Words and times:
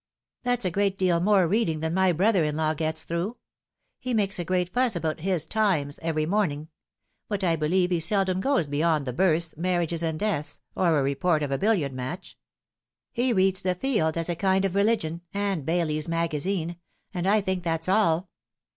"That's 0.43 0.65
a 0.65 0.71
great 0.71 0.97
deal 0.97 1.19
more 1.19 1.47
reading 1.47 1.79
than 1.79 1.93
my 1.93 2.11
brother 2.11 2.43
in 2.43 2.55
law 2.55 2.73
gets 2.73 3.03
through. 3.03 3.37
He 3.99 4.15
makes 4.15 4.39
a 4.39 4.43
great 4.43 4.73
fuss 4.73 4.95
about 4.95 5.19
his 5.19 5.45
Times 5.45 5.99
every 6.01 6.25
morning; 6.25 6.69
but 7.27 7.43
I 7.43 7.55
believe 7.55 7.91
he 7.91 7.99
seldom 7.99 8.39
goes 8.39 8.65
beyond 8.65 9.05
the 9.05 9.13
births, 9.13 9.55
marriages, 9.57 10.01
and 10.01 10.17
deaths, 10.19 10.59
or 10.73 10.97
a 10.97 11.03
report 11.03 11.43
of 11.43 11.51
a 11.51 11.59
billiard 11.59 11.93
match. 11.93 12.35
He 13.11 13.31
reads 13.31 13.61
the 13.61 13.75
Field, 13.75 14.17
as 14.17 14.27
a 14.27 14.35
kind 14.35 14.65
of 14.65 14.73
religion, 14.73 15.21
and 15.35 15.67
Daily's 15.67 16.07
Magazine 16.07 16.77
/ 16.93 17.13
and 17.13 17.27
I 17.27 17.39
think 17.39 17.61
that's 17.63 17.87
all." 17.87 18.31